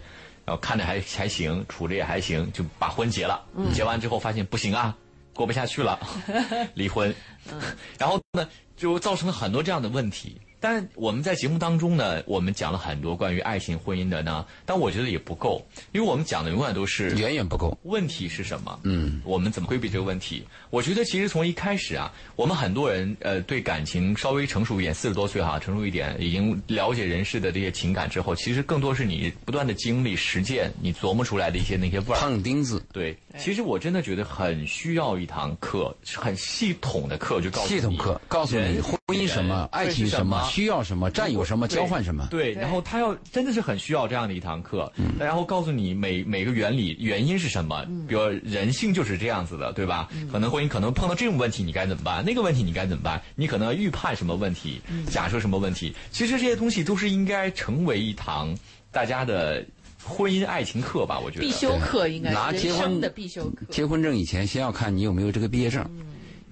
[0.44, 3.40] 然后看着还还行，处着也还行，就把婚结了。
[3.72, 4.94] 结完之后发现不行啊，
[5.34, 5.96] 过不下去了，
[6.74, 7.14] 离婚。
[7.96, 10.36] 然后呢，就造成了很多这样的问题。
[10.60, 17.76] 但我们在节目当中呢，我们讲了很多关于爱情、婚姻的呢，但我觉得也不够，因为我们讲的永远都是远远不够。
[17.84, 18.80] 问题是什么？
[18.82, 20.44] 嗯，我们怎么规避这个问题？
[20.70, 32.18] 我觉得其实从一开始啊，我们很多人呃对感情稍微成熟一点，四十多岁哈，成熟一点，已经了解人世的这些情感之后，其实更多是你不断的经历、实践，你琢磨出来的一些那些味儿。
[32.18, 32.84] 烫钉子。
[32.92, 40.47] 对，其实我真的觉得很需要一堂课，很系统的课，就告诉系统课告诉你婚姻什么，爱情什么。
[40.48, 42.26] 需要什么，占有什么，交换什么？
[42.30, 47.84] 对，然后他要真的是很需要这样的一堂课，然后告诉你每每个原理原因是什么。
[48.08, 50.08] 比如人性就是这样子的，对吧？
[50.32, 52.24] 可能婚姻可能碰到这种问题，你该怎么办？
[52.24, 53.22] 那个问题你该怎么办？
[53.34, 54.80] 你可能预判什么问题？
[55.10, 55.94] 假设什么问题？
[56.10, 58.56] 其实这些东西都是应该成为一堂
[58.90, 59.64] 大家的
[60.02, 61.18] 婚姻爱情课吧？
[61.18, 63.66] 我觉得必修课应该拿结婚的必修课。
[63.70, 65.84] 结婚证以前先要看你有没有这个毕业证，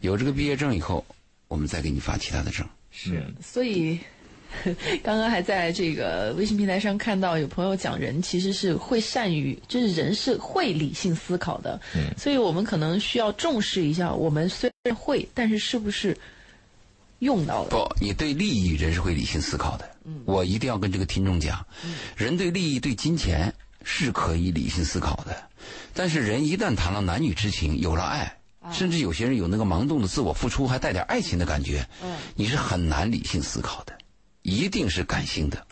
[0.00, 1.04] 有这个毕业证以后，
[1.48, 2.66] 我们再给你发其他的证。
[2.98, 3.98] 是，所以
[5.04, 11.78] 刚刚还在这个微信平台上看到有朋友讲，人其实是会善于，就是人是会理性思考的。
[11.94, 16.16] 嗯，所以我们可能需要重视一下，我们虽然会，但是是不是
[17.18, 17.68] 用到了？
[17.68, 19.90] 不，你对利益人是会理性思考的。
[20.04, 21.66] 嗯，我一定要跟这个听众讲，
[22.16, 23.52] 人对利益、对金钱
[23.84, 25.36] 是可以理性思考的，
[25.92, 28.38] 但是人一旦谈了男女之情，有了爱。
[28.72, 31.86] 甚至有些人有那个盲动的自我付出，还带点爱情的感觉，
[32.34, 33.96] 你是很难理性思考的，
[34.42, 35.66] 一定是感性的，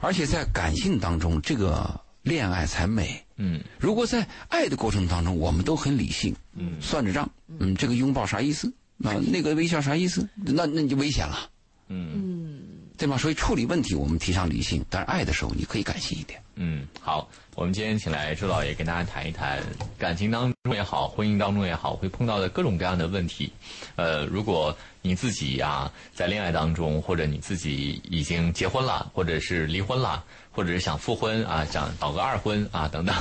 [0.00, 3.22] 而且在感性当中，这个恋爱才美。
[3.36, 8.72] 嗯，如果在爱的过程当中，我们都很理性，嗯，算着账，嗯，这个拥抱啥意思？
[9.04, 10.26] 啊，那个微笑啥意思？
[10.34, 11.50] 那那你就危险了。
[11.88, 13.18] 嗯，对吗？
[13.18, 16.40] 所以处理问题，我们提倡理性，但是爱的时候，你可以感性一点。
[16.54, 19.62] 嗯，好，我们今天请来周老爷跟大家谈一谈
[19.98, 23.52] 感情当中也好，婚姻当中也好，会碰到的各种各样的问题。
[23.96, 33.14] 呃，如果你自己啊在恋爱当中，或者你自己已经结婚了，或者是离婚了，或者是想复婚啊，想搞个二婚啊等等，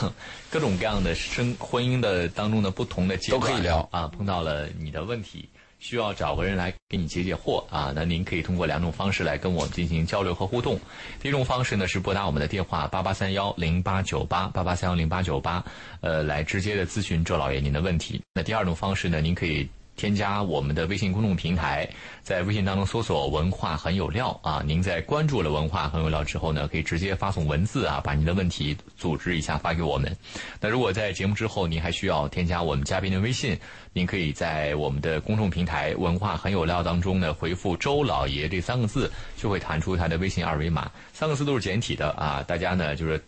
[0.50, 5.50] 各种各样的生婚姻的当中的不同的阶段都可以聊啊，碰到了你的问题。
[5.86, 10.80] 需要找个人来给你解解惑啊，那您可以通过两种方式来跟我们进行交流和互动。
[11.22, 15.64] 第一种方式呢是拨打我们的电话八八三幺零八九八八八三幺零八九八，
[16.02, 18.20] 呃，来直接的咨询周老爷您的问题。
[18.34, 19.70] 那第二种方式呢，您可以。
[19.96, 21.88] 添加我们的微信公众平台，
[22.22, 30.16] 在微信当中搜索“文化很有料”啊，您在关注了“文化很有料”之后呢，可以直接发送文字啊，把您的问题组织一下发给我们。
[30.60, 33.58] 那如果在节目之后您还需要添加我们嘉宾的微信，
[33.94, 43.24] 您可以在我们的公众平台“文化很有料”当中呢回复“周老爷”这三个字，就会弹出他的微信二维码，三个字都是简体的啊，大家呢就是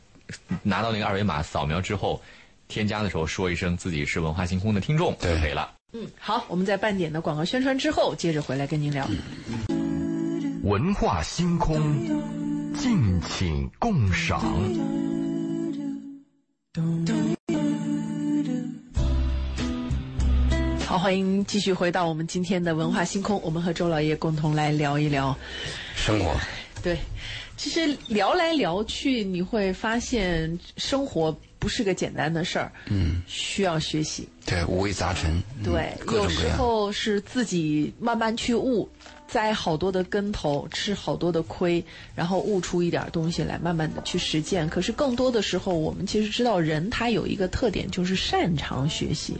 [0.63, 2.21] 拿到那个二维码扫描之后，
[2.67, 5.76] 添加的时候说一声自己是文化星空的听众就可以了。
[5.93, 9.07] 嗯，好，我们在半点的广告宣传之后，接着回来跟您聊。
[10.63, 11.81] 文化星空，
[12.75, 14.41] 敬请共赏。
[20.85, 25.33] 好，欢迎继续回到我们今天的文化星空，我们和周老爷共同来聊一聊
[25.95, 26.35] 生活。
[26.83, 26.97] 对，
[27.55, 31.39] 其实聊来聊去，你会发现生活。
[31.59, 34.27] 不是个简单的事儿，嗯，需要学习。
[34.45, 35.41] 对，五味杂陈。
[35.63, 38.87] 对，有时候是自己慢慢去悟，
[39.27, 41.83] 栽好多的跟头，吃好多的亏，
[42.15, 44.69] 然后悟出一点东西来，慢慢的去实践。
[44.69, 49.35] 可是更多的时候，我们其实知道，人他有一个特点，就是擅长学习。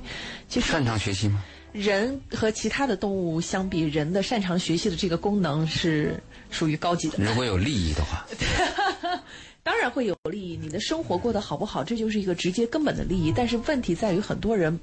[0.50, 1.44] 其实擅长学习吗？
[1.74, 7.24] 人和其他的动物相比，人的擅长学习的这个功能是属于高级的。
[7.24, 8.26] 如果有利益的话，
[9.68, 13.34] 当然会有利益，你的生活过得好不好，这就是一个直接根本的利益。
[13.36, 14.80] 但是问题在于，很多人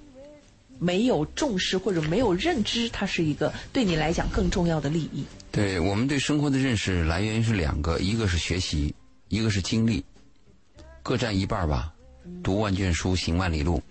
[0.78, 5.24] 没有重视或者没有认知，它是一个对你来讲更重要的利益。
[5.50, 8.94] 对我们对生活的认识来源是两个，一个是学习，
[9.28, 10.04] 一个是经历，
[11.02, 11.90] 各占一半吧。
[12.42, 13.82] 读万卷书，行万里路。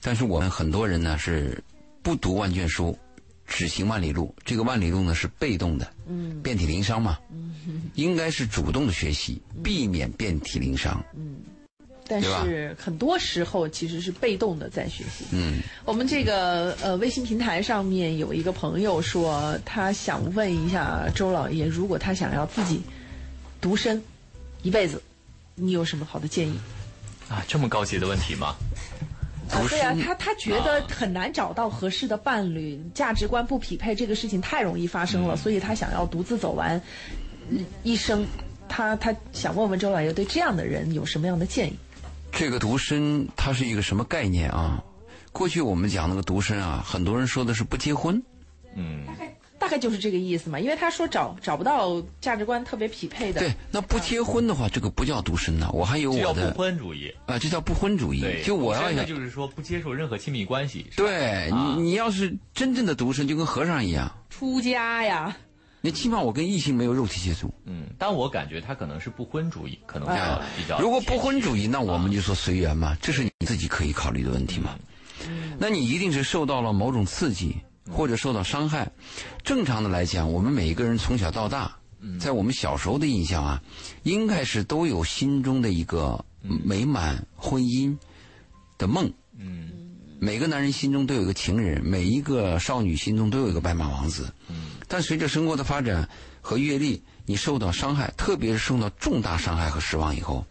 [0.00, 1.62] 但是我们很多人呢是
[2.02, 2.98] 不读万卷书，
[3.50, 4.34] 只行万里路。
[4.46, 7.18] 这个万里路呢是被动的，嗯遍体鳞伤嘛。
[7.30, 11.04] 嗯应该是主动的学习，避免遍体鳞伤。
[11.14, 11.36] 嗯
[12.12, 15.26] 但是很多时候其实是被动的在学习。
[15.30, 22.80] 嗯，我们这个呃微信平台上面有一个朋友说，他想问一下周老爷，如果他想要自己
[23.60, 24.02] 独身
[24.62, 25.00] 一辈子，
[25.54, 26.58] 你有什么好的建议？
[27.28, 28.56] 啊，这么高级的问题吗？
[29.50, 36.80] 啊，对啊，他他觉得很难找到合适的伴侣，价值观不匹配，这个事情太容易发生了，所以他想要独自走完
[37.48, 38.26] 嗯一生。
[38.68, 41.76] 他他想问问周老爷对这样的人有什么样的建议？
[42.30, 44.80] 这个独身它是一个什么概念啊？
[45.32, 48.22] 过去我们讲那个独身啊，很多人说的是不结婚。
[48.76, 49.04] 嗯，
[49.60, 53.40] 大概就是这个意思嘛，因为他说找找不到价值观特别匹配的。
[53.40, 57.14] 对，那不结婚的话，这个不叫独身呐、我还有这叫不婚主义。
[57.26, 58.42] 啊，这叫不婚主义对，。
[58.42, 60.86] 就我要想就是说不接受任何亲密关系。
[60.96, 65.36] 对啊你，你要是真正的独身，就跟和尚一样，出家呀，
[65.82, 67.52] 你起码我跟异性没有肉体接触。
[67.66, 70.80] 嗯，但我感觉他可能是不婚主义，可能比较啊比较。
[70.80, 74.74] 如果不婚主义，那我们就说随缘嘛，这是你自己可以考虑的问题嘛。
[75.58, 77.54] 那你一定是受到了某种刺激，
[77.90, 78.90] 或者受到伤害。
[79.42, 81.76] 正常的来讲，我们每一个人从小到大，
[82.18, 83.62] 在我们小时候的印象啊，
[84.04, 87.96] 应该是都有心中的一个美满婚姻
[88.78, 89.12] 的梦。
[89.38, 89.70] 嗯
[90.22, 94.30] 每个男人心中都有一个情人，每一个少女心中都有一个白马王子。
[94.50, 96.06] 嗯但随着生活的发展
[96.42, 100.44] 和阅历，你受到伤害，特别是受到重大伤害和失望以后，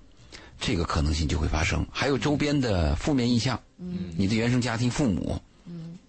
[0.59, 1.85] 这个可能性就会发生。
[1.91, 5.99] 还有周边的负面印象，嗯，你的原生家庭、父母，嗯，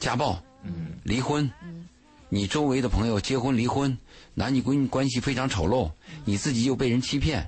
[0.00, 1.86] 家暴，嗯离婚，嗯，
[2.28, 3.96] 你周围的朋友结婚离婚，
[4.34, 5.90] 男女关关系非常丑陋，
[6.24, 7.46] 你自己又被人欺骗，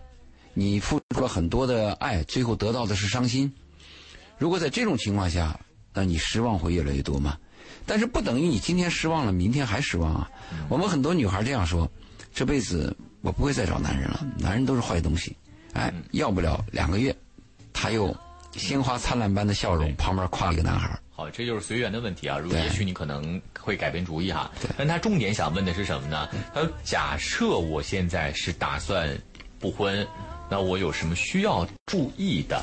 [0.54, 3.52] 你付出了很多的爱，最后得到的是伤心。
[4.38, 5.58] 如果在这种情况下，
[5.94, 7.38] 那你失望会越来越多吗？
[7.86, 10.30] 但是不等于你今天失望了，明天还失望啊。
[10.68, 11.90] 我们很多女孩这样说：
[12.34, 15.34] 这辈子我不会再找男人了，男人都是坏东西。
[15.72, 17.16] 哎，要不了两个月，
[17.72, 18.14] 他又
[18.56, 20.98] 鲜花灿烂般的笑容，旁边跨了一个男孩。
[21.10, 22.38] 好，这就是随缘的问题啊。
[22.38, 26.28] 如果也许你可能会改变主意哈，但他重点想问的是什么呢？
[26.52, 29.08] 他说：假设我现在是打算
[29.58, 30.06] 不婚，
[30.50, 32.62] 那我有什么需要注意的？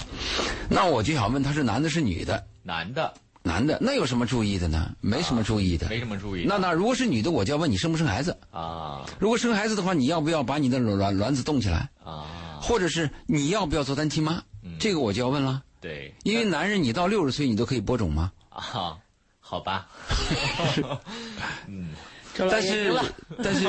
[0.70, 2.46] 那我就想问，他是男的是女的？
[2.62, 4.92] 男的男的，那有什么注意的呢？
[5.02, 5.90] 没什么注意的。
[5.90, 6.50] 没什么注意的。
[6.50, 8.38] 那那如果是女的，我就要问你生不生孩子。
[8.52, 11.90] 啊如果生孩子的话，你要不要把你的卵卵子冻起来？
[12.04, 14.42] 啊，或者是你要不要做单亲妈？
[14.80, 15.62] 这个我就要问了。
[15.84, 18.32] 对，因为男人你到六十岁你都可以播种吗？
[18.50, 18.98] 啊，
[19.42, 19.86] 好吧，
[22.34, 22.94] 周 老但是。
[23.44, 23.68] 但是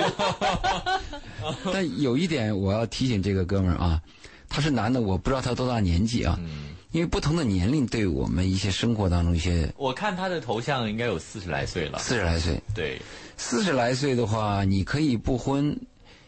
[1.73, 4.01] 但有一点我要提醒这个哥们儿啊，
[4.49, 6.39] 他是男的，我不知道他多大年纪啊。
[6.39, 11.99] 嗯因为不同的年龄对我们一些生活当中一些我看他的头像应该有四十来岁了。
[11.99, 13.03] 四十来岁，对，
[13.37, 15.77] 四十来岁的话，你可以不婚，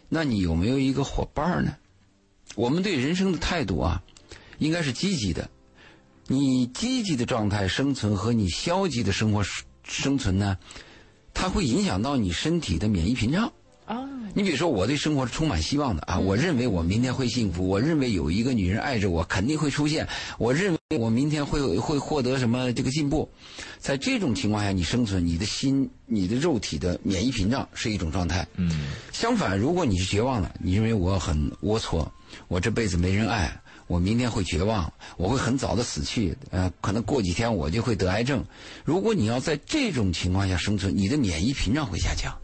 [0.09, 1.77] 那你有没有一个伙伴儿呢？
[2.57, 4.03] 我们对人生的态度啊，
[4.59, 5.49] 应该是积极的。
[6.29, 9.43] 你积极的状态生存和你消极的生活
[9.85, 10.57] 生存呢，
[11.33, 13.53] 它会影响到你身体的免疫屏障。
[13.85, 16.19] 啊，你比如说，我对生活是充满希望的啊！
[16.19, 20.09] 我认为我明天会幸福，我认为有一个女人爱着我，肯定会出现。
[20.39, 23.31] 我认为我明天会会获得什么这个进步。
[23.79, 28.45] 在这种情况下，你生存，你的心、你的肉体的免疫屏障是一种状态。
[28.57, 32.05] 嗯相反，如果你是绝望了，你认为我很龌龊，
[32.49, 38.44] 我这辈子没人爱，我明天会绝望，我会很早的死去，呃，可能过几天我就会得癌症。
[38.85, 42.37] 如果你要在这种情况下生存，你的免疫屏障会下降。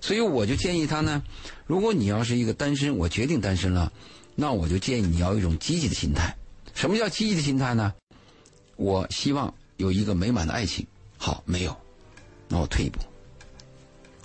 [0.00, 1.22] 所以我就建议他呢，
[1.66, 3.92] 如果你要是一个单身，我决定单身了，
[4.34, 6.36] 那我就建议你要一种积极的心态。
[6.74, 7.92] 什么叫积极的心态呢？
[8.76, 10.86] 我希望有一个美满的爱情。
[11.18, 11.76] 好，没有，
[12.48, 12.98] 那我退一步，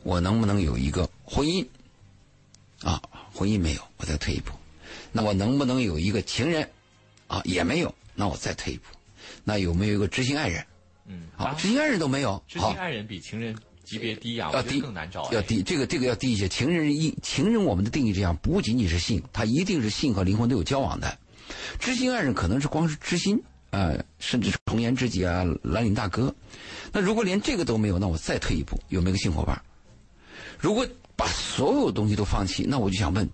[0.01, 1.63] 我能不能有一个婚姻？
[2.81, 2.99] 啊，
[3.33, 4.51] 婚姻没有，我再退一步。
[5.17, 6.69] 那我能不能有一个情人？
[7.27, 8.83] 啊，也没有，那我再退一步。
[9.43, 10.63] 那有没有一个知心爱人？
[11.07, 15.35] 嗯，好，啊知心爱人都没有，知心，爱人比情人级别低啊，要低更难找哎。
[15.35, 16.47] 要低，这个这个要低一些。
[16.47, 21.17] 情人一情人，我们的定义这样，不仅仅是性，他一定是性和灵魂都有交往的。
[21.79, 23.41] 知心爱人可能是光是知心，
[23.71, 26.33] 啊、甚至是红颜知己啊，蓝领大哥。
[26.91, 29.61] 那如果连这个都没有，那我再退一步，有没有个性伙伴？
[30.59, 33.27] 如果把所有东西都放弃，那我就想问，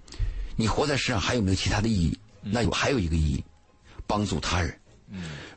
[0.55, 2.17] 你活在世上还有没有其他的意义？
[2.41, 3.43] 那有还有一个意义，
[4.05, 4.77] 帮助他人。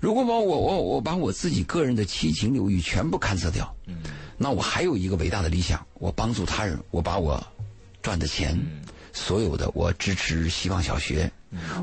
[0.00, 3.74] 如果把我我我把我自己个人的七情六欲全部勘测掉，
[4.36, 7.42] 那我还有一个伟大的理想，我帮助他人，我把我
[8.02, 8.58] 赚的钱，
[9.12, 11.30] 所有的我支持希望小学，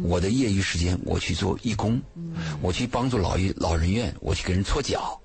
[0.03, 1.99] 我的业余时间我去做义工，
[2.61, 5.20] 我去帮助老一老人院，我去给人搓脚，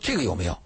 [0.00, 0.56] 这个有没有？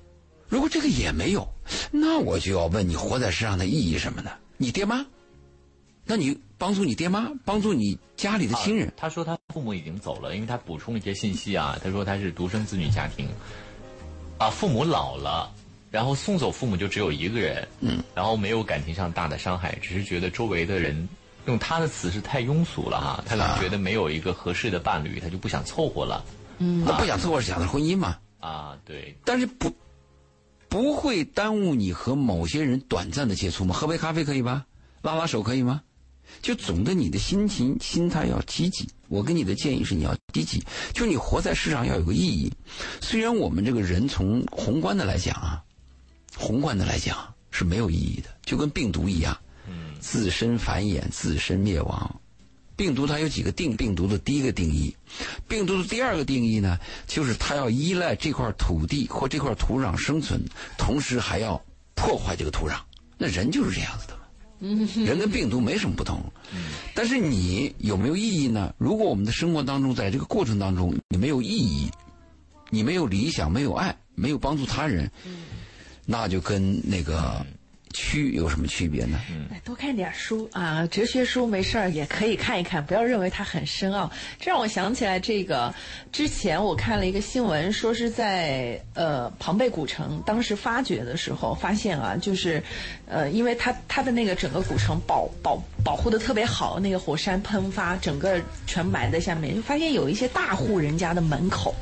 [0.47, 1.49] 如果这个也没有，
[1.91, 4.31] 那我就要问你活在世上的意义什么呢？
[4.59, 5.07] 你爹妈？
[6.11, 11.79] 那你帮助你爹妈，帮助你家里的亲人，他说他父母已经走了，因为他补充了一些信息啊。
[11.85, 13.29] 他说他是独生子女家庭，
[14.39, 15.53] 啊，父母老了，
[15.91, 21.07] 然后送走父母就只有一个人，嗯，然后没有感情上大的伤害，只是觉得周围的人
[21.45, 26.25] 用他的词是太庸俗了哈，他可能觉得没有一个合适的伴侣，他就不想凑合了。
[26.57, 28.17] 嗯那不想凑合是想的婚姻嘛？
[28.41, 29.71] 啊，对，但是不
[30.71, 33.75] 不会耽误你和某些人短暂的接触吗？
[33.75, 34.65] 喝杯咖啡可以吧？
[35.03, 35.83] 拉拉手可以吗？
[36.41, 38.89] 就总的你的心情心态要积极。
[39.09, 40.63] 我给你的建议是你要积极，
[40.93, 42.53] 就你活在世上要有个意义。
[43.01, 45.63] 虽然我们这个人从宏观的来讲啊，
[46.37, 47.17] 宏观的来讲
[47.51, 49.35] 是没有意义的，就跟病毒一样，
[49.99, 52.21] 自身繁衍，自身灭亡。
[52.77, 54.95] 病毒它有几个定病毒的第一个定义，
[55.49, 60.41] 病毒的第二个定义呢，就是它要依赖这块土地或这块土壤生存，
[60.77, 61.61] 同时还要
[61.95, 62.79] 破坏这个土壤。
[63.17, 64.08] 那人就是这样子。
[64.61, 66.21] 人跟病毒没什么不同，
[66.95, 68.75] 但是你有没有意义呢？
[68.79, 71.89] 如果我们的生活当中，在这个过程当中，你没有意义，
[72.71, 75.11] 你没有理想，没有爱，没有帮助他人，
[76.05, 77.47] 那就跟那个
[77.93, 79.19] 蛆有什么区别呢？
[79.31, 84.11] 嗯多看点书啊，哲学书没事儿也可以看一看，不要认为它很深奥。
[84.41, 85.75] 这让我想起来，这个
[86.11, 92.63] 之前我看了一个新闻，说是在呃庞贝古城当时发掘的时候，发现啊，就是
[93.07, 101.75] 呃，因为它它的那个整个古城保保保护的特别好，那个火山喷发，整个全埋在下面，就发现有一些大户人家的门口。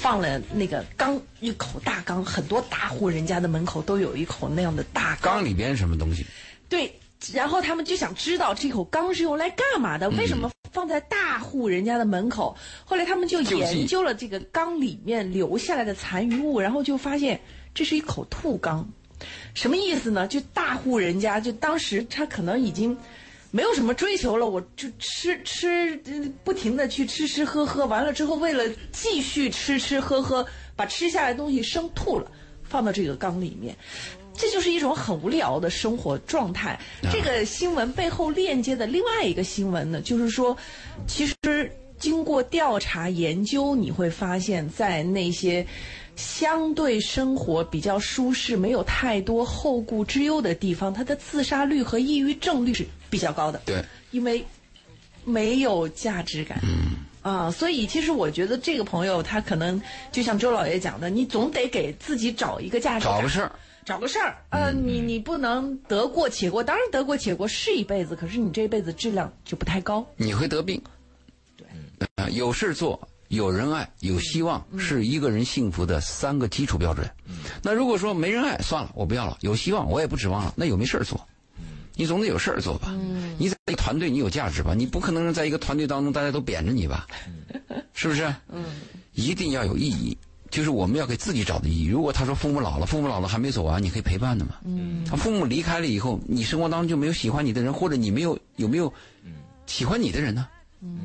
[0.00, 6.24] 放了那个缸，一口大缸，很多大户人家的门口都有一口那样的大缸里边什么东西？
[6.70, 6.90] 对，
[7.34, 12.56] 然后他们就想知道这口缸是用来干嘛的，为什么放在大户人家的门口？
[12.86, 17.38] 后来他们就研究了这个缸里面留下来的残余物，然后就发现
[17.74, 18.90] 这是一口兔缸。
[19.52, 20.26] 什么意思呢？
[20.26, 22.96] 就大户人家，就当时他可能已经
[23.50, 30.46] 没有什么追求了，我就吃吃，呃不停的去吃吃喝喝，完了之后为了继续吃吃喝喝，
[30.76, 32.30] 把吃下来的东西生吐了，
[32.62, 33.76] 放到这个缸里面。
[34.32, 36.78] 这就是一种很无聊的生活状态。
[37.12, 40.56] 这个新闻背后链接的另外一个新闻呢，就是说，
[41.06, 41.36] 其实
[41.98, 45.66] 经过调查研究，你会发现在那些
[46.16, 53.60] 相对生活比较舒适、没有太多后顾之忧的地方，他的自杀率和抑郁症率是比较高的。
[53.64, 54.44] 对，因为
[55.24, 56.58] 没有价值感。
[56.62, 57.06] 嗯。
[57.22, 59.80] 啊，所以其实我觉得这个朋友他可能
[60.10, 63.52] 就像周老爷讲的，你总得给自己找一个价值感，找个事儿。
[63.84, 70.06] 找个事儿，呃，你你不能得过且过，当然得过且过是一辈子，可是你这一辈子质量就不太高。
[70.16, 70.80] 你会得病。
[71.56, 71.66] 对，
[72.16, 77.08] 啊，有事做，有人爱，有希望，是一个人幸福的三个基础标准。
[77.62, 81.24] 那如果说没人爱，算了，我不要了；有希望，我也不指望了，那有没事儿做？
[81.94, 82.92] 你总得有事儿做吧？
[83.38, 84.74] 你在一个团队，你有价值吧？
[84.74, 87.06] 你不可能在一个团队当中大家都贬着你吧？
[87.94, 88.34] 是不是？
[88.48, 88.64] 嗯，
[89.12, 90.18] 一定要有意义。
[90.50, 91.86] 就是我们要给自己找的意义。
[91.86, 94.56] 如果他说父母老了，父母老了还没走完，你可以陪伴的嘛。
[94.64, 98.92] 嗯，他父母离开了以后，你生活当中就没有喜欢你的人，或者你没有有没有
[99.66, 100.48] 喜欢你的人呢？
[100.82, 100.98] 嗯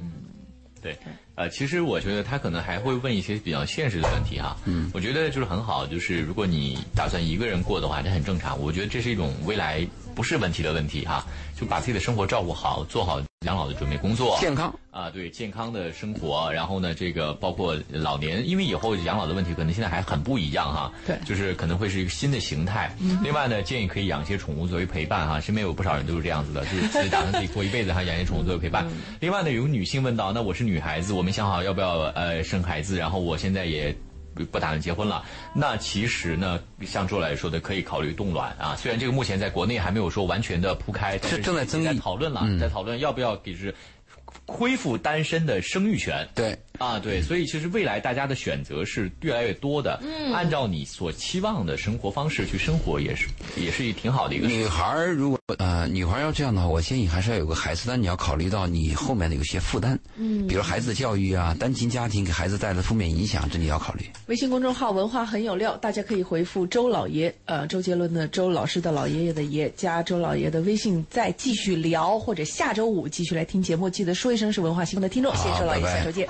[0.82, 0.98] 对，
[1.36, 4.56] 呃，其实我觉得他可能还会问一些比较现实的问题哈。
[4.66, 8.58] 嗯，我觉得就是很好，就是如果你打算一个人过的话，这很正常。
[8.60, 11.26] 我觉得这是一种未来不是问题的问题哈，
[11.60, 20.92] 就把自己的生活照顾好，做好养老的准备工作，健康啊，对健康的生活，然后呢，这个包括老年，因为以后养老的问题可能现在还很不一样哈。
[21.06, 22.94] 对就是可能会是一个新的形态。
[23.24, 28.86] 另外呢，建议可以养一些宠物作为陪伴哈，身边有不少人都是这样子的，就是自己打算自己过一辈子哈养一些宠物作为陪伴。
[29.20, 33.96] 另外呢，有个女性问到，那我是女孩子，我没想好要不要呃生孩子，然后我现在也。
[34.36, 35.24] 不不打算结婚了，
[35.54, 38.76] 那其实呢，像周来说的，可以考虑冻卵啊。
[38.76, 41.98] 虽然这个目前在国内还没有说完全的铺开，但是在正在争议。
[41.98, 43.74] 讨论了，在讨论要不要给是
[44.46, 46.28] 恢复单身的生育权。
[46.36, 54.48] 对，啊，对，所以其实未来大家的选择是越来越多的，嗯，按照你所期望的生活方式去生活，也是也是一挺好的一个。
[54.48, 64.04] 女孩如果呃，女孩要这样的话，我建议还是要有个孩子，但你要考虑到你后面的有些负担，嗯，比如孩子的教育啊，单亲家庭给孩子带来的负面影响，这你要考虑。
[64.26, 73.88] 微信公众号“文化很有料”，大家可以回复“周老爷”，呃，周杰伦的周，老师的老爷爷的爷，加周老爷的微信，再继续聊，或者下周五继续来听节目。
[73.88, 76.28] 记得说一声是文化新闻的听众，谢谢周老爷，拜拜下周见。